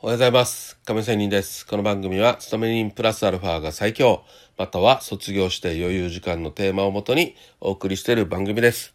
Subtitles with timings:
[0.00, 0.78] おはようございます。
[0.84, 1.66] 亀仙人です。
[1.66, 4.22] この番組は、勤め人プラスアルファが最強、
[4.56, 8.94] または卒業して余裕時間のテーマをもとにお送りしている番組です。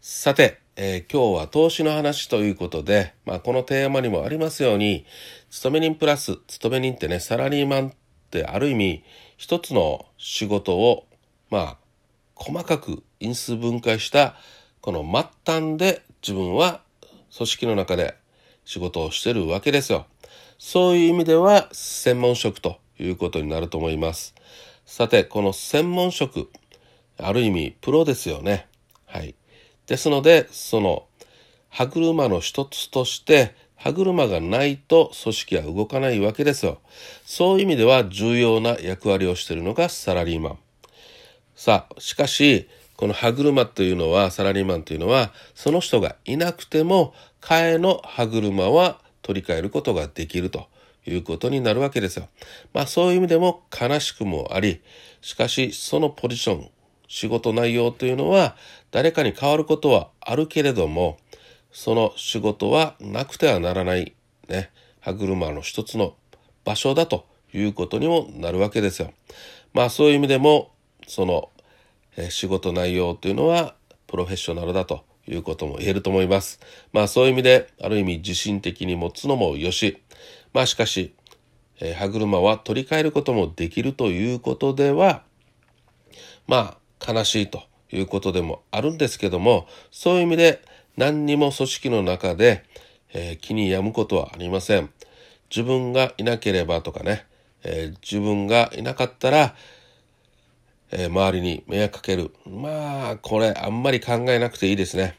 [0.00, 5.04] さて、えー今日は投資の話ということで、まあ、このテーマにもありますように、
[5.50, 7.92] 勤め人プラス、勤め人ってね、サラリーマンっ
[8.30, 9.04] てある意味、
[9.36, 11.06] 一つの仕事を、
[11.50, 11.76] まあ、
[12.36, 14.36] 細かく因数分解した
[14.80, 16.80] この末端で自分は
[17.36, 18.14] 組織の中で
[18.64, 20.06] 仕事をしてるわけですよ。
[20.58, 24.34] そういう意味では専門職ということになると思います。
[24.86, 26.50] さて、この専門職、
[27.18, 28.66] ある意味プロですよね。
[29.06, 29.34] はい。
[29.86, 31.06] ですので、その
[31.68, 36.80] 歯車の一つとして歯車がないと組織は動かないわけですよ。
[37.24, 40.58] そういう意味では重要な役割をしているのがサラリーマン。
[41.56, 50.68] さあ、しかし、この歯車というのは、サラリーマンというのは、その人がいなくても、替えの歯車は取り替えることができると
[51.06, 52.28] いうことになるわけですよ。
[52.72, 54.80] まあそういう意味でも悲しくもあり、
[55.20, 56.70] しかしそのポジション、
[57.08, 58.56] 仕事内容というのは、
[58.90, 61.18] 誰かに変わることはあるけれども、
[61.70, 64.14] その仕事はなくてはならない、
[64.48, 64.70] ね、
[65.00, 66.14] 歯車の一つの
[66.64, 69.12] 場所だということにもなるわけですよ。
[69.72, 70.70] まあそういう意味でも、
[71.06, 71.48] その、
[72.16, 73.74] え仕事内容というのは
[74.06, 76.60] プロフェッショナルだということも言えると思います。
[76.92, 80.02] まあそういう意味で、ある意味自信的に持つのもよし、
[80.52, 81.14] まあしかし、
[81.80, 85.22] えー歯車は取り替えることもできるということでは、
[86.46, 90.62] まあ悲しいということでもあるんですけどもそういう意味で
[90.96, 92.64] 何にも組織の中で、
[93.12, 94.90] えー気に病むことはありません
[95.50, 97.26] 自分がいなければとかね、
[97.64, 99.54] えー自分がいなかったら、
[100.92, 102.32] えー周りに迷惑かける。
[102.46, 105.18] まあこれあんまり考えなくていいですね。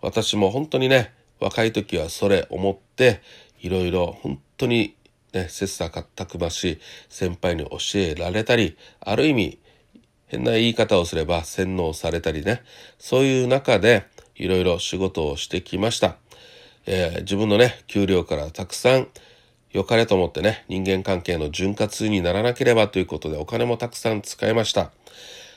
[0.00, 3.22] 私も本当にね若い時はそれ思って
[3.60, 4.94] いろいろ本当に
[5.32, 9.58] ね切磋琢磨し先輩に教えられたりある意味
[10.26, 12.62] 変な言い方をすれば洗脳されたりね。
[12.98, 14.06] そういう中で
[14.36, 16.16] いろいろ仕事をしてきました、
[16.86, 19.08] えー自分のね給料からたくさん
[19.74, 24.90] 良かれと思ってね人間関係の潤滑にならなければということでお金もたくさん使いました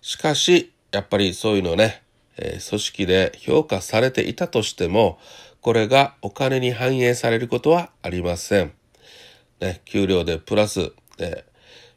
[0.00, 2.02] しかしやっぱりそういうのね、
[2.36, 5.18] えー組織で評価されていたとしても
[5.60, 8.72] これがお金に反映されることはありません
[9.62, 11.44] ね、給料でプラス、え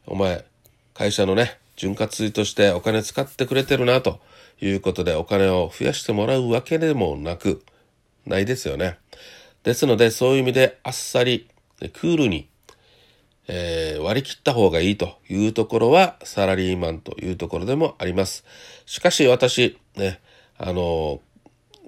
[0.06, 0.44] お前、
[0.94, 4.20] 会社のね、潤滑油としてお金使ってくれてるなと
[4.60, 7.64] いうことでお金を増やしてもらうわけでもなく、
[8.24, 8.98] ないですよね。
[9.64, 11.48] ですので、そういう意味であっさり、
[11.92, 12.48] クールに、
[13.48, 18.44] えー割り切った方がいいというところはサラリーマンというところでもあります。
[18.86, 20.20] しかし私、ね、
[20.58, 21.20] あの、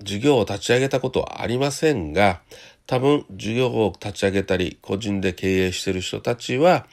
[0.03, 2.41] 事業を立ち上げたことはありませんが、
[2.87, 6.87] 多分事業を立ち上げたり、個人で経営している人たちは、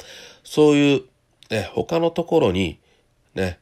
[0.43, 1.01] そういう、
[1.49, 2.79] ね、他のところに、
[3.33, 3.59] ね、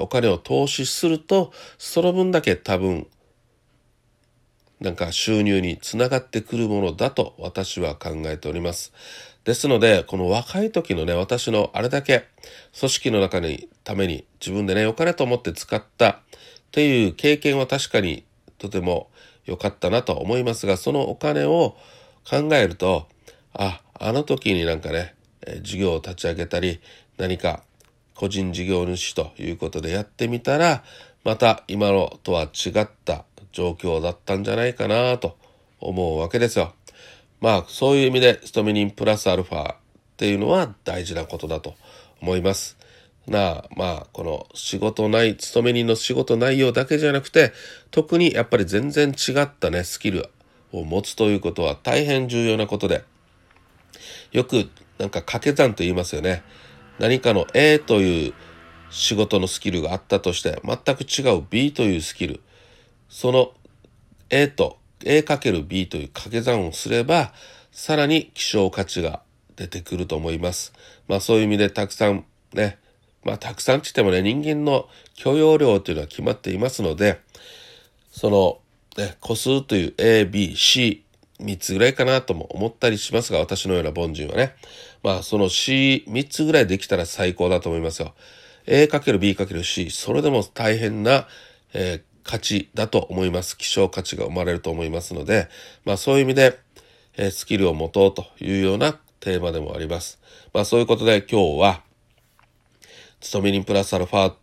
[0.00, 3.06] お金を投資すると、その分だけ多分、
[4.80, 8.92] なんか収入につながってくるものだと私は考えております。
[9.44, 12.24] ですので、この若い時のね、私のあれだけ
[12.78, 16.18] 組織の中にために自分でね、良かれと思って使ったっ
[16.72, 18.24] ていう経験は確かに
[18.58, 19.08] とても
[19.46, 21.76] 良かったなと思いますが、そのお金を
[22.28, 23.06] 考えると、
[23.54, 25.14] あ、あの時になんかね、
[25.62, 26.80] 事業を立ち上げたり、
[27.16, 27.62] 何か
[28.14, 30.82] 個人事業主ということでやってみたら、
[31.24, 33.24] また今のとは違った
[33.56, 35.38] 状況だったんじゃないかなと
[35.80, 36.74] 思うわけですよ。
[37.40, 39.76] まあそういう意味で勤め人プラスアルファっ
[40.18, 41.74] ていうのは大事なことだと
[42.20, 42.76] 思います。
[43.26, 47.54] なあまあこの仕事ない勤め人の仕事内容だけじゃなくて
[47.90, 50.28] 特にやっぱり全然違ったねスキル
[50.72, 53.04] を持つということは大変重要なことで
[54.32, 54.68] よく
[54.98, 56.42] なんか掛け算と言いますよね。
[56.98, 58.34] 何かの A という
[58.90, 62.40] 仕事のスキルがあったとして全く違う B というスキル
[63.08, 63.52] その
[64.30, 67.32] A と A×B という掛け算をすれば
[67.70, 69.22] さらに希少価値が
[69.56, 70.72] 出てくると思います。
[71.08, 72.78] まあそういう意味でたくさんね
[73.24, 77.20] まあたくさんって言ってもね人間の許容量というのは決まっていますので
[78.16, 78.60] その、
[78.96, 81.04] ね、個数という A、B、C、
[81.38, 84.54] 3つぐらいかなとも思ったりしますが、私のような凡人はね。
[85.02, 88.14] まあ、その C3 つぐらいできたら最高だと思いますよ。
[88.66, 91.28] A×B×C、それでも大変な、
[91.74, 93.56] えー価値だと思います。
[93.56, 95.48] 希少価値が生まれると思いますので、
[95.84, 96.58] まあそういう意味で、
[97.16, 100.18] えスキルを持とうというようなテーマでもあります。
[100.52, 101.82] まあそういうことで今日は、
[103.20, 104.34] 勤め人プラスアルファ、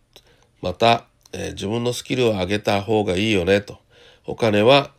[0.62, 3.78] また、えー自分のスキルを上げた方がいいよねと。
[4.26, 4.90] お金は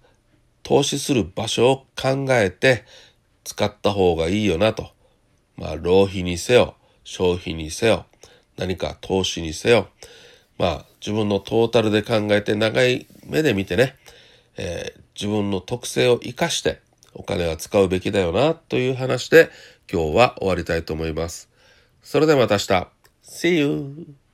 [0.63, 2.85] 投資する場所を考えて、
[3.43, 4.91] 使った方がいいよなと。
[5.57, 8.05] まあ、浪費にせよ、消費にせよ、
[8.57, 9.87] 何か投資にせよ、
[10.57, 13.95] まあ、自分のトータルで考えて長い目で見てね、
[14.57, 16.81] えー、自分の特性を生かして
[17.13, 19.49] お金は使うべきだよなという話で
[19.91, 21.49] 今日は終わりたいと思います。
[22.03, 22.87] それではまた明日。
[23.23, 24.24] See you!